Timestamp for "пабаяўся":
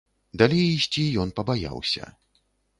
1.43-2.11